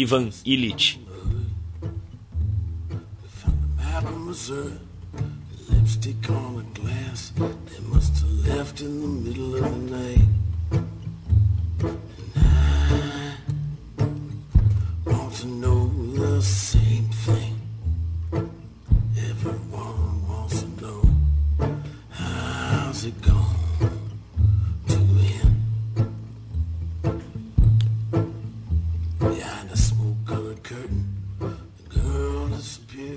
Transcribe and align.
Ivan 0.00 0.30
Illich. 0.46 0.98
Lipstick 5.68 6.30
on 6.30 6.60
a 6.60 6.78
glass. 6.78 7.32
They 7.36 7.82
must 7.92 8.20
have 8.20 8.46
left 8.46 8.80
in 8.80 9.02
the 9.02 9.08
middle 9.08 9.56
of 9.56 9.64
the 9.64 9.96
night. 9.96 10.47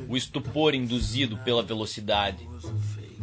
O 0.09 0.17
estupor 0.17 0.75
induzido 0.75 1.37
pela 1.37 1.63
velocidade. 1.63 2.47
was 2.47 2.65
a 2.65 2.73
fake. 2.95 3.21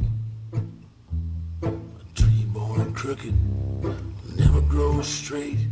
A 1.62 2.14
tree 2.14 2.44
born 2.46 2.92
crooked 2.92 3.34
never 4.36 4.60
grows 4.62 5.06
straight. 5.06 5.68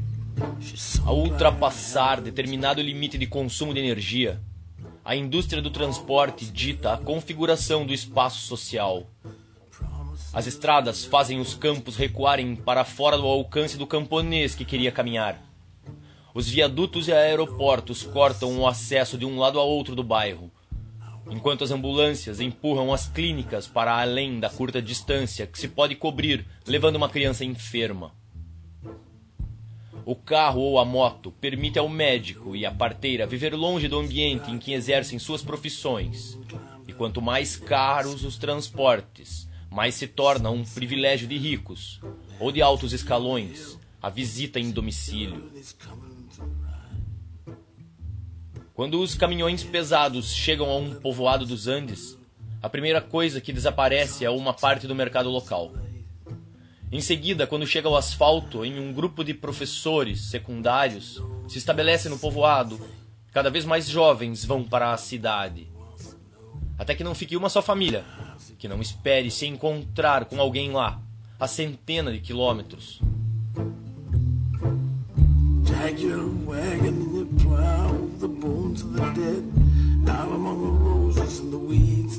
She 0.61 0.77
saw 0.77 1.09
A 1.09 1.13
ultrapassar 1.13 2.21
determinado 2.21 2.83
limite 2.83 3.17
de 3.17 3.27
consumo 3.27 3.73
de 3.73 3.81
energia, 3.81 4.41
a 5.05 5.17
indústria 5.17 5.63
do 5.63 5.71
transporte 5.71 6.47
dita 6.47 6.93
a 6.93 6.99
configuração 6.99 7.87
do 7.87 7.95
espaço 7.95 8.41
social. 8.41 9.07
As 10.33 10.47
estradas 10.47 11.05
fazem 11.05 11.41
os 11.41 11.55
campos 11.55 11.97
recuarem 11.97 12.55
para 12.57 12.85
fora 12.85 13.17
do 13.17 13.27
alcance 13.27 13.79
do 13.79 13.87
camponês 13.87 14.55
que 14.55 14.65
queria 14.65 14.93
caminhar. 14.93 15.41
Os 16.37 16.51
viadutos 16.51 17.09
e 17.09 17.13
aeroportos 17.15 18.03
cortam 18.03 18.59
o 18.59 18.67
acesso 18.67 19.17
de 19.17 19.25
um 19.25 19.39
lado 19.39 19.59
a 19.59 19.63
outro 19.63 19.97
do 19.97 20.05
bairro, 20.05 20.51
enquanto 21.31 21.65
as 21.65 21.71
ambulâncias 21.71 22.41
empurram 22.41 22.93
as 22.93 23.09
clínicas 23.09 23.67
para 23.67 23.99
além 23.99 24.39
da 24.39 24.51
curta 24.51 24.83
distância 24.83 25.47
que 25.47 25.59
se 25.59 25.67
pode 25.67 25.95
cobrir 25.95 26.45
levando 26.67 26.97
uma 26.97 27.09
criança 27.09 27.43
enferma. 27.43 28.13
O 30.05 30.15
carro 30.15 30.61
ou 30.61 30.79
a 30.79 30.85
moto 30.85 31.33
permite 31.41 31.79
ao 31.79 31.89
médico 31.89 32.55
e 32.55 32.67
à 32.67 32.71
parteira 32.71 33.27
viver 33.27 33.55
longe 33.55 33.89
do 33.89 33.99
ambiente 33.99 34.51
em 34.51 34.59
que 34.59 34.75
exercem 34.75 35.19
suas 35.19 35.41
profissões. 35.41 36.39
E 36.87 36.93
quanto 36.93 37.23
mais 37.23 37.57
caros 37.57 38.27
os 38.27 38.37
transportes, 38.37 39.49
mais 39.71 39.95
se 39.95 40.07
torna 40.07 40.51
um 40.51 40.65
privilégio 40.65 41.27
de 41.27 41.39
ricos 41.39 41.99
ou 42.39 42.53
de 42.53 42.61
altos 42.61 42.93
escalões 42.93 43.79
a 44.07 44.09
visita 44.09 44.61
em 44.61 44.71
domicílio. 44.71 45.51
Quando 48.73 49.01
os 49.01 49.17
caminhões 49.17 49.65
pesados 49.65 50.33
chegam 50.33 50.71
a 50.71 50.77
um 50.77 50.95
povoado 50.95 51.45
dos 51.45 51.67
Andes, 51.67 52.17
a 52.63 52.69
primeira 52.69 53.01
coisa 53.01 53.41
que 53.41 53.53
desaparece 53.53 54.25
é 54.25 54.31
uma 54.31 54.55
parte 54.55 54.87
do 54.87 54.95
mercado 54.95 55.29
local. 55.29 55.73
Em 56.93 57.01
seguida, 57.01 57.49
quando 57.49 57.67
chega 57.67 57.89
o 57.89 57.97
asfalto, 57.97 58.65
em 58.65 58.79
um 58.79 58.93
grupo 58.93 59.25
de 59.25 59.35
professores 59.35 60.21
secundários 60.31 61.21
se 61.49 61.59
estabelece 61.59 62.09
no 62.09 62.17
povoado. 62.17 62.81
Cada 63.33 63.51
vez 63.51 63.65
mais 63.65 63.89
jovens 63.89 64.45
vão 64.45 64.63
para 64.63 64.93
a 64.93 64.97
cidade. 64.97 65.67
Até 66.79 66.95
que 66.95 67.03
não 67.03 67.13
fique 67.13 67.37
uma 67.37 67.49
só 67.49 67.61
família, 67.61 68.05
que 68.57 68.69
não 68.69 68.81
espere 68.81 69.33
se 69.33 69.47
encontrar 69.47 70.27
com 70.27 70.41
alguém 70.41 70.71
lá, 70.71 71.03
a 71.41 71.49
centenas 71.49 72.15
de 72.15 72.21
quilômetros. 72.21 73.01
Wagon 75.99 77.15
you 77.15 77.25
plow 77.43 77.91
the 78.19 78.29
bones 78.29 78.83
of 78.83 78.93
the 78.93 79.01
dead 79.15 80.05
down 80.05 80.31
among 80.31 80.61
the 80.61 80.85
roses 80.85 81.41
and 81.41 81.51
the 81.51 81.57
weeds. 81.57 82.19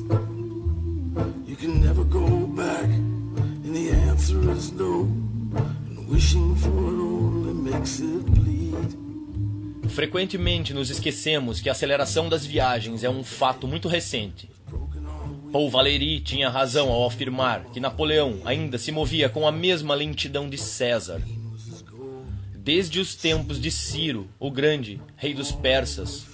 You 1.46 1.56
can 1.56 1.80
never 1.80 2.04
go 2.04 2.48
back, 2.48 2.86
and 2.86 3.76
the 3.76 3.92
answer 3.92 4.40
is 4.50 4.72
no. 4.72 5.02
And 5.90 6.10
wishing 6.10 6.56
for 6.56 6.70
it 6.70 7.00
only 7.00 7.54
makes 7.54 8.00
it 8.00 8.26
bleed. 8.26 8.98
Frequentemente 9.90 10.74
nos 10.74 10.90
esquecemos 10.90 11.62
que 11.62 11.70
a 11.70 11.74
aceleração 11.74 12.28
das 12.28 12.48
viagens 12.48 13.04
é 13.04 13.10
um 13.12 13.24
fato 13.24 13.68
muito 13.68 13.88
recente. 13.88 14.50
Paul 15.52 15.70
Valéry 15.70 16.20
tinha 16.20 16.50
razão 16.50 16.90
ao 16.90 17.06
afirmar 17.06 17.66
que 17.66 17.80
Napoleão 17.80 18.40
ainda 18.44 18.80
se 18.80 18.92
movia 18.92 19.30
com 19.30 19.48
a 19.48 19.52
mesma 19.52 19.94
lentidão 19.94 20.50
de 20.50 20.58
César. 20.58 21.22
Desde 22.68 23.00
os 23.00 23.16
tempos 23.16 23.62
de 23.62 23.72
Ciro, 23.72 24.28
o 24.38 24.52
Grande, 24.52 25.00
rei 25.16 25.34
dos 25.34 25.54
persas, 25.54 26.28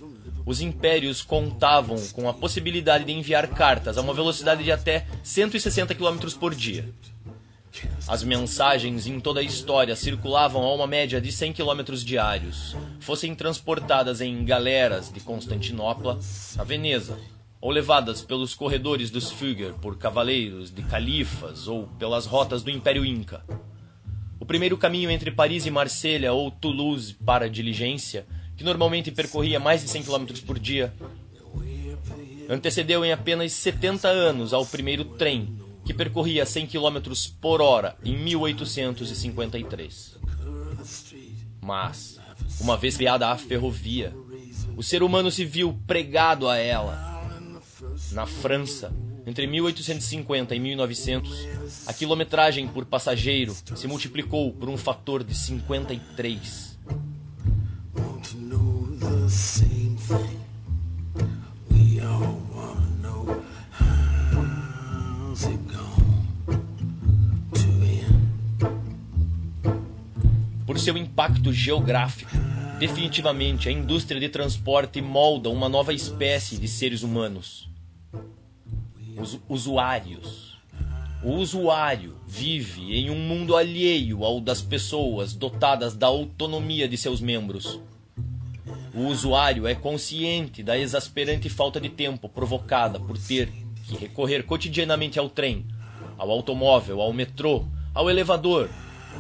os 0.44 0.62
impérios 0.62 1.22
contavam 1.22 1.96
com 2.08 2.28
a 2.28 2.34
possibilidade 2.34 3.04
de 3.04 3.12
enviar 3.12 3.48
cartas 3.50 4.00
a 4.00 4.02
uma 4.02 4.16
velocidade 4.16 4.64
de 4.64 4.72
até 4.72 5.06
160 5.22 5.94
km 5.94 6.18
por 6.40 6.56
dia. 6.56 6.90
As 8.08 8.24
mensagens 8.24 9.06
em 9.06 9.20
toda 9.20 9.42
a 9.42 9.44
história 9.44 9.96
circulavam 9.96 10.64
a 10.64 10.74
uma 10.74 10.88
média 10.88 11.22
de 11.22 11.32
100 11.32 11.54
km 11.54 11.94
diários, 12.04 12.76
fossem 13.00 13.36
transportadas 13.36 14.20
em 14.20 14.44
galeras 14.44 15.14
de 15.14 15.20
Constantinopla 15.20 16.18
a 16.58 16.64
Veneza, 16.64 17.16
ou 17.62 17.70
levadas 17.70 18.24
pelos 18.24 18.56
corredores 18.56 19.12
dos 19.12 19.30
Fugger 19.30 19.74
por 19.74 20.00
cavaleiros 20.00 20.74
de 20.74 20.82
califas 20.82 21.68
ou 21.68 21.86
pelas 22.00 22.26
rotas 22.26 22.64
do 22.64 22.72
Império 22.72 23.06
Inca. 23.06 23.46
O 24.44 24.46
primeiro 24.46 24.78
caminho 24.78 25.10
entre 25.10 25.32
Paris 25.32 25.66
e 25.66 25.72
Marselha 25.72 26.34
ou 26.34 26.52
Toulouse 26.52 27.14
para 27.14 27.50
diligência, 27.50 28.26
que 28.58 28.64
normalmente 28.66 29.10
percorria 29.10 29.58
mais 29.58 29.82
de 29.82 29.88
100 29.88 30.04
km 30.04 30.26
por 30.46 30.60
dia, 30.60 30.94
antecedeu 32.50 33.06
em 33.06 33.14
apenas 33.14 33.54
70 33.54 34.10
anos 34.10 34.52
ao 34.52 34.66
primeiro 34.66 35.06
trem, 35.06 35.58
que 35.86 35.94
percorria 35.94 36.46
100 36.46 36.68
km 36.68 37.00
por 37.40 37.62
hora 37.62 37.96
em 38.04 38.18
1853. 38.18 40.18
Mas, 41.62 42.20
uma 42.60 42.76
vez 42.76 42.98
criada 42.98 43.30
a 43.30 43.38
ferrovia, 43.38 44.14
o 44.76 44.84
ser 44.84 45.04
humano 45.04 45.32
se 45.32 45.46
viu 45.46 45.80
pregado 45.88 46.50
a 46.50 46.58
ela. 46.58 47.32
Na 48.12 48.26
França, 48.26 48.92
entre 49.26 49.48
1850 49.48 50.56
e 50.56 50.60
1900, 50.60 51.48
a 51.88 51.94
quilometragem 51.94 52.68
por 52.68 52.86
passageiro 52.86 53.56
se 53.76 53.88
multiplicou 53.88 54.52
por 54.52 54.70
um 54.70 54.78
fator 54.78 55.24
de 55.24 55.34
53. 55.34 56.78
Want 57.96 58.30
to 58.30 58.38
know 58.38 58.88
the 59.00 59.30
same 59.30 59.96
thing. 59.98 60.40
We 61.72 62.02
all 62.02 62.42
wanna 62.54 62.88
know 63.02 63.44
how's 63.72 65.44
it 65.46 65.60
going 65.68 66.62
to 67.54 67.68
end. 67.86 68.34
Por 70.66 70.80
seu 70.80 70.98
impacto 70.98 71.54
geográfico, 71.54 72.32
definitivamente 72.78 73.70
a 73.70 73.72
indústria 73.72 74.20
de 74.20 74.28
transporte 74.28 75.02
molda 75.02 75.50
uma 75.50 75.70
nova 75.70 75.94
espécie 75.94 76.58
de 76.58 76.68
seres 76.68 77.04
humanos. 77.04 77.73
Os 79.18 79.40
usuários. 79.48 80.58
O 81.24 81.34
usuário 81.34 82.16
vive 82.28 82.98
em 82.98 83.10
um 83.10 83.16
mundo 83.16 83.56
alheio 83.56 84.24
ao 84.24 84.42
das 84.42 84.62
pessoas 84.62 85.34
dotadas 85.34 85.96
da 85.96 86.08
autonomia 86.08 86.88
de 86.88 86.98
seus 86.98 87.22
membros. 87.22 87.80
O 88.94 89.08
usuário 89.08 89.66
é 89.68 89.76
consciente 89.76 90.62
da 90.62 90.78
exasperante 90.78 91.50
falta 91.50 91.80
de 91.80 91.90
tempo 91.90 92.28
provocada 92.28 93.00
por 93.00 93.18
ter 93.18 93.50
que 93.88 93.96
recorrer 93.96 94.44
cotidianamente 94.44 95.20
ao 95.20 95.30
trem, 95.30 95.66
ao 96.18 96.30
automóvel, 96.30 97.02
ao 97.02 97.14
metrô, 97.14 97.66
ao 97.94 98.10
elevador, 98.10 98.70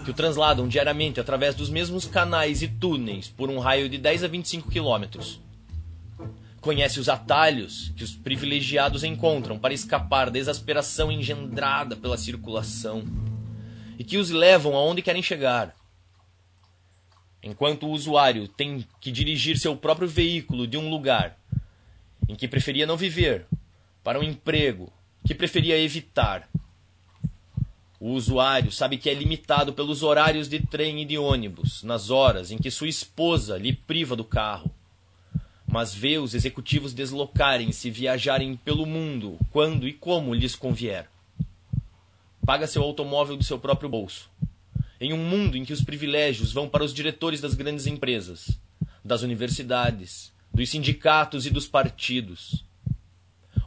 que 0.03 0.11
o 0.11 0.13
transladam 0.13 0.67
diariamente 0.67 1.19
através 1.19 1.55
dos 1.55 1.69
mesmos 1.69 2.05
canais 2.05 2.61
e 2.61 2.67
túneis 2.67 3.27
por 3.29 3.49
um 3.49 3.59
raio 3.59 3.87
de 3.87 3.97
10 3.97 4.23
a 4.23 4.27
25 4.27 4.69
quilômetros. 4.69 5.42
Conhece 6.63 6.97
os 6.97 7.09
atalhos 7.09 7.91
que 7.93 8.05
os 8.05 8.15
privilegiados 8.15 9.03
encontram 9.03 9.59
para 9.59 9.73
escapar 9.73 10.31
da 10.31 10.39
exasperação 10.39 11.11
engendrada 11.11 11.93
pela 11.93 12.17
circulação 12.17 13.03
e 13.99 14.03
que 14.05 14.17
os 14.17 14.29
levam 14.29 14.73
aonde 14.73 15.01
querem 15.01 15.21
chegar. 15.21 15.75
Enquanto 17.43 17.85
o 17.85 17.89
usuário 17.89 18.47
tem 18.47 18.87
que 19.01 19.11
dirigir 19.11 19.57
seu 19.57 19.75
próprio 19.75 20.07
veículo 20.07 20.65
de 20.65 20.77
um 20.77 20.89
lugar 20.89 21.37
em 22.29 22.33
que 22.33 22.47
preferia 22.47 22.87
não 22.87 22.95
viver 22.95 23.45
para 24.01 24.17
um 24.17 24.23
emprego 24.23 24.89
que 25.27 25.35
preferia 25.35 25.77
evitar. 25.77 26.47
O 27.99 28.11
usuário 28.11 28.71
sabe 28.71 28.97
que 28.97 29.09
é 29.09 29.13
limitado 29.13 29.73
pelos 29.73 30.01
horários 30.01 30.47
de 30.47 30.61
trem 30.61 31.01
e 31.01 31.05
de 31.05 31.17
ônibus, 31.17 31.83
nas 31.83 32.09
horas 32.09 32.51
em 32.51 32.57
que 32.57 32.71
sua 32.71 32.87
esposa 32.87 33.57
lhe 33.57 33.73
priva 33.73 34.15
do 34.15 34.23
carro 34.23 34.73
mas 35.73 35.91
vê 35.91 36.19
os 36.19 36.35
executivos 36.35 36.93
deslocarem-se 36.93 37.87
e 37.87 37.91
viajarem 37.91 38.55
pelo 38.55 38.85
mundo 38.85 39.39
quando 39.49 39.87
e 39.87 39.91
como 39.91 40.31
lhes 40.31 40.55
convier. 40.55 41.09
Paga 42.45 42.67
seu 42.67 42.83
automóvel 42.83 43.35
do 43.35 43.43
seu 43.43 43.57
próprio 43.57 43.89
bolso. 43.89 44.29
Em 45.01 45.13
um 45.13 45.17
mundo 45.17 45.57
em 45.57 45.65
que 45.65 45.73
os 45.73 45.83
privilégios 45.83 46.53
vão 46.53 46.69
para 46.69 46.83
os 46.83 46.93
diretores 46.93 47.41
das 47.41 47.55
grandes 47.55 47.87
empresas, 47.87 48.59
das 49.03 49.23
universidades, 49.23 50.31
dos 50.53 50.69
sindicatos 50.69 51.47
e 51.47 51.49
dos 51.49 51.67
partidos. 51.67 52.63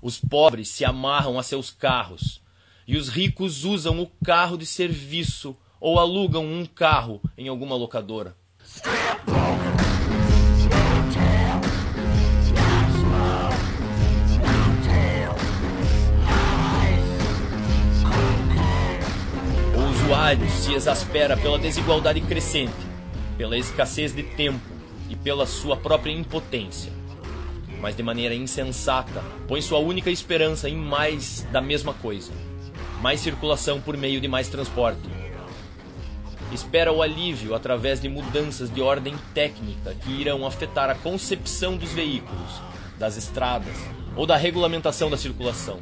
Os 0.00 0.16
pobres 0.16 0.68
se 0.68 0.84
amarram 0.84 1.40
a 1.40 1.42
seus 1.42 1.72
carros 1.72 2.40
e 2.86 2.96
os 2.96 3.08
ricos 3.08 3.64
usam 3.64 4.00
o 4.00 4.06
carro 4.24 4.56
de 4.56 4.64
serviço 4.64 5.56
ou 5.80 5.98
alugam 5.98 6.46
um 6.46 6.64
carro 6.66 7.20
em 7.36 7.48
alguma 7.48 7.74
locadora. 7.74 8.36
Usuário 20.06 20.48
se 20.48 20.72
exaspera 20.72 21.36
pela 21.36 21.58
desigualdade 21.58 22.20
crescente, 22.20 22.72
pela 23.36 23.58
escassez 23.58 24.14
de 24.14 24.22
tempo 24.22 24.64
e 25.10 25.16
pela 25.16 25.44
sua 25.46 25.76
própria 25.76 26.12
impotência. 26.12 26.92
Mas 27.80 27.96
de 27.96 28.04
maneira 28.04 28.32
insensata, 28.32 29.20
põe 29.48 29.60
sua 29.60 29.80
única 29.80 30.08
esperança 30.08 30.68
em 30.68 30.76
mais 30.76 31.44
da 31.50 31.60
mesma 31.60 31.92
coisa: 31.92 32.30
mais 33.02 33.18
circulação 33.18 33.80
por 33.80 33.96
meio 33.96 34.20
de 34.20 34.28
mais 34.28 34.48
transporte. 34.48 35.02
Espera 36.52 36.92
o 36.92 37.02
alívio 37.02 37.52
através 37.52 38.00
de 38.00 38.08
mudanças 38.08 38.70
de 38.70 38.80
ordem 38.80 39.16
técnica 39.34 39.92
que 40.04 40.12
irão 40.12 40.46
afetar 40.46 40.88
a 40.88 40.94
concepção 40.94 41.76
dos 41.76 41.92
veículos, 41.92 42.62
das 42.96 43.16
estradas 43.16 43.76
ou 44.14 44.24
da 44.24 44.36
regulamentação 44.36 45.10
da 45.10 45.16
circulação 45.16 45.80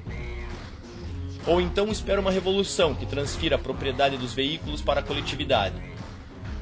ou 1.46 1.60
então 1.60 1.88
espera 1.88 2.20
uma 2.20 2.30
revolução 2.30 2.94
que 2.94 3.06
transfira 3.06 3.56
a 3.56 3.58
propriedade 3.58 4.16
dos 4.16 4.32
veículos 4.32 4.80
para 4.80 5.00
a 5.00 5.02
coletividade 5.02 5.74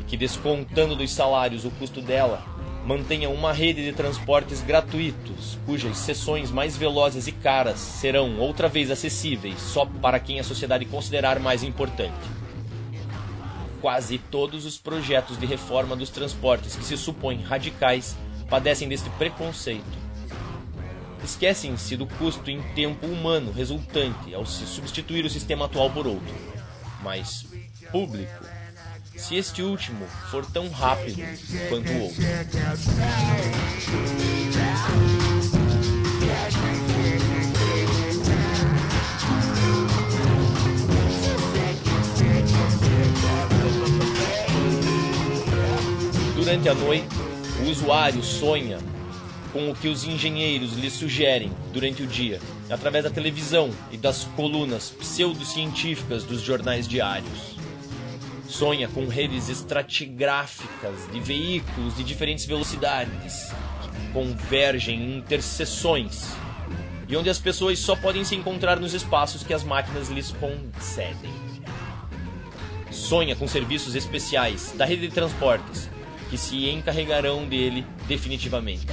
e 0.01 0.05
que, 0.05 0.17
descontando 0.17 0.97
dos 0.97 1.11
salários 1.13 1.65
o 1.65 1.71
custo 1.71 2.01
dela, 2.01 2.45
mantenha 2.85 3.31
uma 3.31 3.53
rede 3.53 3.85
de 3.85 3.93
transportes 3.93 4.61
gratuitos, 4.61 5.59
cujas 5.65 5.97
seções 5.99 6.51
mais 6.51 6.77
velozes 6.77 7.27
e 7.29 7.33
caras 7.33 7.79
serão 7.79 8.39
outra 8.39 8.69
vez 8.69 8.91
acessíveis 8.91 9.61
só 9.61 9.87
para 9.87 10.19
quem 10.19 10.41
a 10.41 10.45
sociedade 10.45 10.85
considerar 10.85 11.39
mais 11.39 11.63
importante. 11.63 12.13
Quase 13.81 14.19
todos 14.19 14.65
os 14.65 14.79
projetos 14.79 15.39
de 15.39 15.47
reforma 15.47 15.95
dos 15.95 16.11
transportes 16.11 16.75
que 16.75 16.85
se 16.85 16.97
supõem 16.97 17.43
radicais 17.43 18.17
padecem 18.49 18.89
deste 18.89 19.11
preconceito 19.11 20.03
esquecem-se 21.25 21.97
do 21.97 22.07
custo 22.07 22.51
em 22.51 22.61
tempo 22.75 23.07
humano 23.07 23.53
resultante 23.53 24.35
ao 24.35 24.45
se 24.45 24.67
substituir 24.67 25.25
o 25.25 25.31
sistema 25.31 25.67
atual 25.67 25.91
por 25.91 26.07
outro. 26.07 26.35
Mas 27.03 27.47
público, 27.91 28.45
se 29.17 29.37
este 29.37 29.63
último 29.63 30.07
for 30.31 30.45
tão 30.47 30.69
rápido 30.71 31.23
quanto 31.69 31.91
o 31.93 32.03
outro. 32.03 32.23
Durante 46.35 46.69
a 46.69 46.75
noite, 46.75 47.09
o 47.65 47.71
usuário 47.71 48.23
sonha 48.23 48.79
com 49.53 49.71
o 49.71 49.75
que 49.75 49.89
os 49.89 50.05
engenheiros 50.05 50.73
lhe 50.73 50.91
sugerem 50.91 51.53
durante 51.73 52.03
o 52.03 52.07
dia, 52.07 52.41
através 52.71 53.05
da 53.05 53.11
televisão 53.11 53.71
e 53.91 53.97
das 53.97 54.25
colunas 54.37 54.91
pseudocientíficas 54.91 56.25
dos 56.25 56.41
jornais 56.41 56.89
diários. 56.89 57.57
Sonha 58.49 58.89
com 58.89 59.07
redes 59.07 59.49
estratigráficas 59.49 61.11
de 61.13 61.21
veículos 61.21 61.97
de 61.97 62.05
diferentes 62.05 62.45
velocidades 62.45 63.53
que 63.83 64.13
convergem 64.13 65.01
em 65.01 65.19
interseções 65.19 66.29
e 67.09 67.17
onde 67.17 67.29
as 67.29 67.39
pessoas 67.39 67.79
só 67.79 67.95
podem 67.95 68.25
se 68.25 68.35
encontrar 68.35 68.81
nos 68.81 68.95
espaços 68.95 69.43
que 69.43 69.53
as 69.53 69.63
máquinas 69.63 70.09
lhes 70.09 70.33
concedem. 70.33 71.31
Sonha 72.91 73.35
com 73.37 73.47
serviços 73.49 73.95
especiais 73.95 74.73
da 74.77 74.85
rede 74.85 75.09
de 75.09 75.15
transportes 75.15 75.91
que 76.31 76.39
se 76.39 76.69
encarregarão 76.71 77.47
dele 77.47 77.87
definitivamente. 78.07 78.87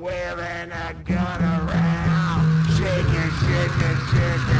Wearing 0.00 0.70
a 0.70 0.94
gun 1.04 1.42
around. 1.42 2.66
Shaking, 2.76 3.30
shaking, 3.42 3.98
shaking, 4.10 4.57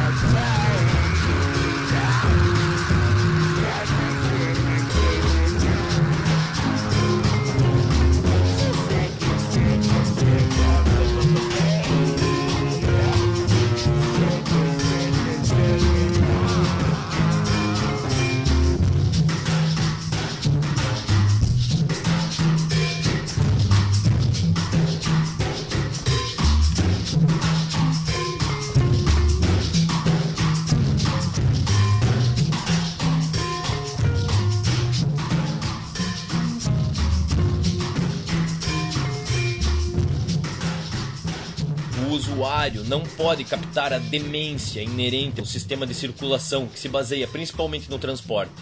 usuário 42.11 42.83
não 42.83 43.03
pode 43.03 43.43
captar 43.43 43.93
a 43.93 43.99
demência 43.99 44.81
inerente 44.81 45.39
ao 45.39 45.45
sistema 45.45 45.85
de 45.85 45.93
circulação 45.93 46.67
que 46.67 46.79
se 46.79 46.89
baseia 46.89 47.27
principalmente 47.27 47.89
no 47.89 47.99
transporte. 47.99 48.53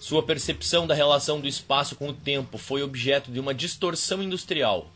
Sua 0.00 0.22
percepção 0.22 0.86
da 0.86 0.94
relação 0.94 1.40
do 1.40 1.46
espaço 1.46 1.94
com 1.94 2.08
o 2.08 2.14
tempo 2.14 2.56
foi 2.56 2.82
objeto 2.82 3.30
de 3.30 3.38
uma 3.38 3.54
distorção 3.54 4.22
industrial. 4.22 4.90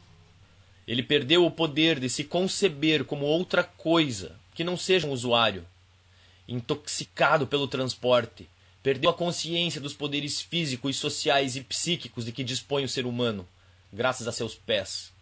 Ele 0.86 1.02
perdeu 1.02 1.44
o 1.44 1.50
poder 1.50 2.00
de 2.00 2.08
se 2.08 2.24
conceber 2.24 3.04
como 3.04 3.24
outra 3.24 3.62
coisa 3.62 4.36
que 4.54 4.64
não 4.64 4.76
seja 4.76 5.06
um 5.06 5.12
usuário. 5.12 5.66
Intoxicado 6.48 7.46
pelo 7.46 7.68
transporte, 7.68 8.48
perdeu 8.82 9.10
a 9.10 9.14
consciência 9.14 9.80
dos 9.80 9.94
poderes 9.94 10.40
físicos, 10.40 10.96
sociais 10.96 11.56
e 11.56 11.60
psíquicos 11.62 12.24
de 12.24 12.32
que 12.32 12.42
dispõe 12.42 12.84
o 12.84 12.88
ser 12.88 13.06
humano, 13.06 13.46
graças 13.92 14.26
a 14.26 14.32
seus 14.32 14.54
pés. 14.54 15.12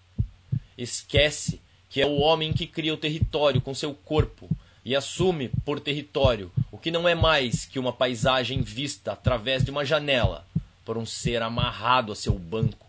Esquece 0.78 1.60
que 1.90 2.00
é 2.00 2.06
o 2.06 2.20
homem 2.20 2.52
que 2.52 2.68
cria 2.68 2.94
o 2.94 2.96
território 2.96 3.60
com 3.60 3.74
seu 3.74 3.92
corpo 3.92 4.48
e 4.84 4.94
assume 4.94 5.48
por 5.64 5.80
território 5.80 6.50
o 6.70 6.78
que 6.78 6.90
não 6.90 7.06
é 7.06 7.16
mais 7.16 7.66
que 7.66 7.80
uma 7.80 7.92
paisagem 7.92 8.62
vista 8.62 9.12
através 9.12 9.64
de 9.64 9.72
uma 9.72 9.84
janela 9.84 10.46
por 10.84 10.96
um 10.96 11.04
ser 11.04 11.42
amarrado 11.42 12.12
a 12.12 12.16
seu 12.16 12.38
banco. 12.38 12.86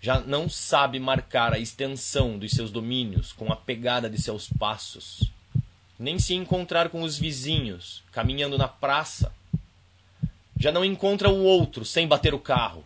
Já 0.00 0.18
não 0.18 0.48
sabe 0.48 0.98
marcar 0.98 1.52
a 1.52 1.58
extensão 1.58 2.38
dos 2.38 2.52
seus 2.52 2.72
domínios 2.72 3.32
com 3.32 3.52
a 3.52 3.56
pegada 3.56 4.10
de 4.10 4.20
seus 4.20 4.48
passos, 4.48 5.30
nem 5.98 6.18
se 6.18 6.34
encontrar 6.34 6.88
com 6.88 7.02
os 7.02 7.18
vizinhos 7.18 8.02
caminhando 8.10 8.58
na 8.58 8.66
praça. 8.66 9.32
Já 10.58 10.72
não 10.72 10.84
encontra 10.84 11.28
o 11.28 11.44
outro 11.44 11.84
sem 11.84 12.08
bater 12.08 12.34
o 12.34 12.38
carro 12.38 12.84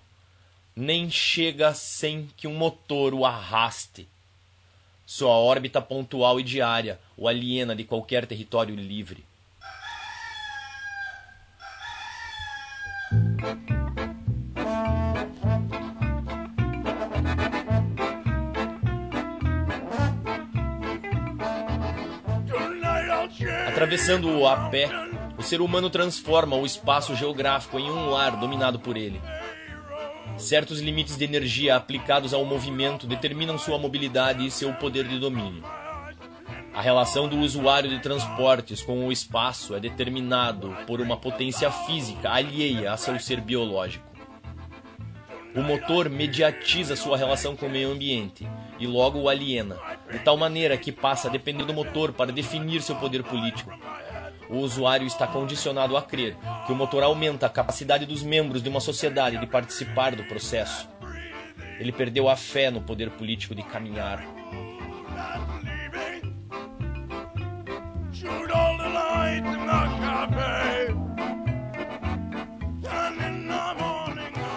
nem 0.77 1.11
chega 1.11 1.73
sem 1.73 2.29
que 2.37 2.47
um 2.47 2.55
motor 2.55 3.15
o 3.15 3.25
arraste. 3.25 4.07
Sua 5.07 5.31
órbita 5.31 5.81
pontual 5.81 6.39
e 6.39 6.43
diária 6.43 7.01
o 7.17 7.27
aliena 7.27 7.75
de 7.75 7.83
qualquer 7.83 8.27
território 8.27 8.75
livre. 8.75 9.25
Atravessando-o 23.69 24.47
a 24.47 24.69
pé, 24.69 24.91
o 25.39 25.43
ser 25.43 25.61
humano 25.61 25.89
transforma 25.89 26.57
o 26.57 26.67
espaço 26.67 27.15
geográfico 27.15 27.79
em 27.79 27.91
um 27.91 28.11
lar 28.11 28.39
dominado 28.39 28.79
por 28.79 28.97
ele. 28.97 29.21
Certos 30.39 30.81
limites 30.81 31.17
de 31.17 31.25
energia 31.25 31.77
aplicados 31.77 32.35
ao 32.35 32.45
movimento 32.45 33.07
determinam 33.07 33.59
sua 33.59 33.79
mobilidade 33.79 34.47
e 34.47 34.51
seu 34.51 34.73
poder 34.75 35.09
de 35.09 35.19
domínio. 35.19 35.65
A 36.75 36.83
relação 36.83 37.27
do 37.27 37.39
usuário 37.39 37.89
de 37.89 37.99
transportes 38.01 38.83
com 38.83 39.07
o 39.07 39.11
espaço 39.11 39.75
é 39.75 39.81
determinado 39.81 40.77
por 40.87 41.01
uma 41.01 41.17
potência 41.17 41.71
física 41.71 42.31
alheia 42.31 42.93
a 42.93 42.99
seu 42.99 43.19
ser 43.19 43.41
biológico. 43.41 44.05
O 45.55 45.63
motor 45.63 46.11
mediatiza 46.11 46.95
sua 46.95 47.17
relação 47.17 47.57
com 47.57 47.65
o 47.65 47.71
meio 47.71 47.91
ambiente 47.91 48.47
e 48.79 48.87
logo 48.87 49.19
o 49.19 49.31
aliena, 49.31 49.79
de 50.13 50.19
tal 50.19 50.37
maneira 50.37 50.77
que 50.77 50.93
passa 50.93 51.29
a 51.29 51.31
depender 51.31 51.65
do 51.65 51.73
motor 51.73 52.13
para 52.13 52.31
definir 52.31 52.83
seu 52.83 52.95
poder 52.97 53.23
político, 53.23 53.73
o 54.49 54.59
usuário 54.59 55.07
está 55.07 55.27
condicionado 55.27 55.97
a 55.97 56.03
crer 56.03 56.37
que 56.67 56.73
o 56.73 56.77
motor 56.77 57.03
aumenta 57.03 57.47
a 57.47 57.51
capacidade 57.51 58.07
dos 58.07 58.23
membros 58.23 58.63
de 58.63 58.69
uma 58.69 58.81
sociedade 58.81 59.39
de 59.39 59.47
participar 59.47 60.15
do 60.15 60.25
processo. 60.25 60.89
Ele 61.79 61.93
perdeu 61.93 62.29
a 62.29 62.37
fé 62.37 62.71
no 62.71 62.81
poder 62.81 63.11
político 63.11 63.55
de 63.55 63.63
caminhar. 63.63 64.25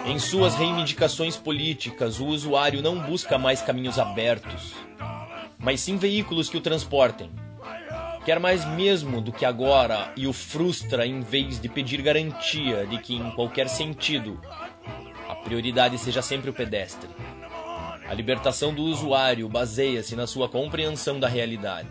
Em 0.06 0.18
suas 0.18 0.54
reivindicações 0.54 1.36
políticas, 1.36 2.18
o 2.18 2.26
usuário 2.26 2.82
não 2.82 2.98
busca 2.98 3.38
mais 3.38 3.62
caminhos 3.62 3.98
abertos, 3.98 4.74
mas 5.58 5.80
sim 5.80 5.96
veículos 5.96 6.48
que 6.48 6.56
o 6.56 6.60
transportem 6.60 7.30
quer 8.30 8.38
mais 8.38 8.64
mesmo 8.64 9.20
do 9.20 9.32
que 9.32 9.44
agora 9.44 10.12
e 10.16 10.28
o 10.28 10.32
frustra 10.32 11.04
em 11.04 11.20
vez 11.20 11.60
de 11.60 11.68
pedir 11.68 12.00
garantia 12.00 12.86
de 12.86 12.96
que, 12.98 13.16
em 13.16 13.28
qualquer 13.32 13.68
sentido, 13.68 14.40
a 15.28 15.34
prioridade 15.34 15.98
seja 15.98 16.22
sempre 16.22 16.48
o 16.48 16.52
pedestre. 16.52 17.10
A 18.08 18.14
libertação 18.14 18.72
do 18.72 18.84
usuário 18.84 19.48
baseia-se 19.48 20.14
na 20.14 20.28
sua 20.28 20.48
compreensão 20.48 21.18
da 21.18 21.26
realidade. 21.26 21.88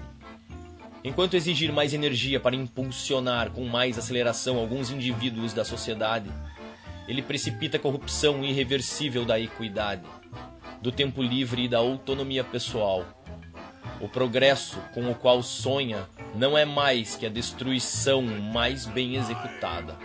Enquanto 1.04 1.34
exigir 1.34 1.74
mais 1.74 1.94
energia 1.94 2.40
para 2.40 2.56
impulsionar 2.56 3.52
com 3.52 3.66
mais 3.66 3.98
aceleração 3.98 4.58
alguns 4.58 4.90
indivíduos 4.90 5.52
da 5.52 5.66
sociedade, 5.66 6.32
ele 7.06 7.22
precipita 7.22 7.76
a 7.76 7.82
corrupção 7.82 8.46
irreversível 8.46 9.26
da 9.26 9.38
equidade, 9.38 10.04
do 10.82 10.90
tempo 10.90 11.22
livre 11.22 11.66
e 11.66 11.68
da 11.68 11.80
autonomia 11.80 12.46
pessoal 12.46 13.06
o 14.00 14.08
progresso 14.08 14.80
com 14.94 15.10
o 15.10 15.16
qual 15.16 15.44
sonha 15.44 16.08
não 16.36 16.58
é 16.58 16.66
mais 16.66 17.16
que 17.16 17.26
a 17.26 17.30
destruição 17.30 18.22
mais 18.22 18.86
bem 18.86 19.16
executada. 19.16 19.98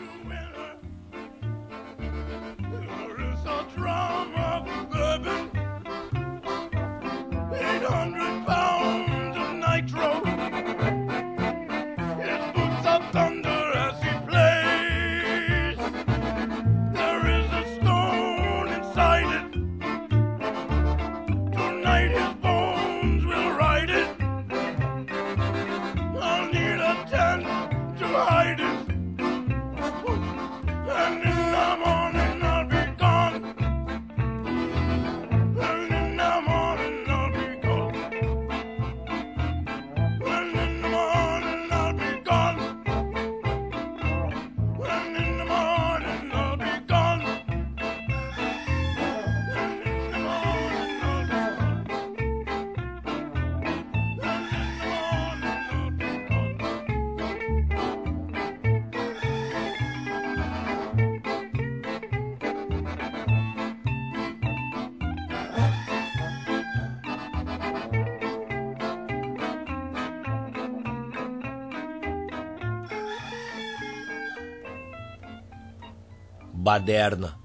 Baderna. 76.64 77.38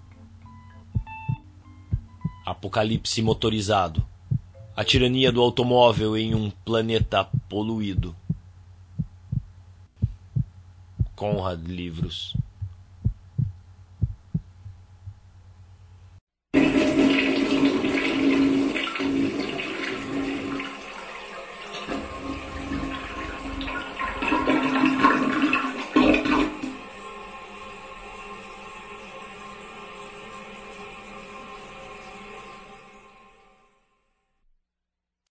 Apocalipse 2.45 3.21
motorizado. 3.21 4.07
A 4.73 4.85
tirania 4.85 5.29
do 5.29 5.41
automóvel 5.41 6.15
em 6.15 6.33
um 6.33 6.49
planeta 6.49 7.25
poluído. 7.49 8.15
Conrad 11.17 11.67
Livros 11.67 12.33